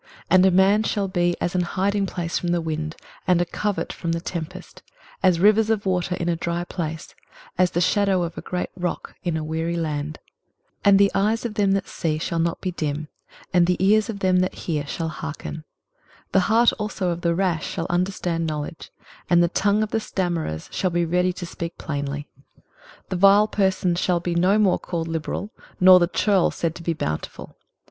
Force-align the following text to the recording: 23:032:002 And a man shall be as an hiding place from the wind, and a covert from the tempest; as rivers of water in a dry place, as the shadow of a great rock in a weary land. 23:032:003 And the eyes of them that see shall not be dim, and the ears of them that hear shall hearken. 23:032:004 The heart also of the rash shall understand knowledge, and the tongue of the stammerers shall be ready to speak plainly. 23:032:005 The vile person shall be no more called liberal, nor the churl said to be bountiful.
23:032:002 0.01 0.09
And 0.31 0.45
a 0.47 0.51
man 0.51 0.81
shall 0.81 1.07
be 1.07 1.35
as 1.39 1.53
an 1.53 1.61
hiding 1.61 2.07
place 2.07 2.39
from 2.39 2.49
the 2.49 2.59
wind, 2.59 2.95
and 3.27 3.39
a 3.39 3.45
covert 3.45 3.93
from 3.93 4.13
the 4.13 4.19
tempest; 4.19 4.81
as 5.21 5.39
rivers 5.39 5.69
of 5.69 5.85
water 5.85 6.15
in 6.15 6.27
a 6.27 6.35
dry 6.35 6.63
place, 6.63 7.13
as 7.55 7.69
the 7.69 7.81
shadow 7.81 8.23
of 8.23 8.35
a 8.35 8.41
great 8.41 8.71
rock 8.75 9.13
in 9.23 9.37
a 9.37 9.43
weary 9.43 9.75
land. 9.75 10.17
23:032:003 10.79 10.79
And 10.85 10.97
the 10.99 11.11
eyes 11.13 11.45
of 11.45 11.53
them 11.53 11.73
that 11.73 11.87
see 11.87 12.17
shall 12.17 12.39
not 12.39 12.59
be 12.61 12.71
dim, 12.71 13.09
and 13.53 13.67
the 13.67 13.77
ears 13.79 14.09
of 14.09 14.21
them 14.21 14.39
that 14.39 14.55
hear 14.55 14.87
shall 14.87 15.09
hearken. 15.09 15.57
23:032:004 16.31 16.31
The 16.31 16.39
heart 16.39 16.73
also 16.79 17.09
of 17.11 17.21
the 17.21 17.35
rash 17.35 17.67
shall 17.67 17.85
understand 17.87 18.47
knowledge, 18.47 18.89
and 19.29 19.43
the 19.43 19.49
tongue 19.49 19.83
of 19.83 19.91
the 19.91 19.99
stammerers 19.99 20.67
shall 20.73 20.89
be 20.89 21.05
ready 21.05 21.31
to 21.31 21.45
speak 21.45 21.77
plainly. 21.77 22.27
23:032:005 22.53 22.63
The 23.09 23.15
vile 23.17 23.47
person 23.47 23.93
shall 23.93 24.19
be 24.19 24.33
no 24.33 24.57
more 24.57 24.79
called 24.79 25.07
liberal, 25.07 25.51
nor 25.79 25.99
the 25.99 26.07
churl 26.07 26.49
said 26.49 26.73
to 26.73 26.81
be 26.81 26.93
bountiful. 26.93 27.55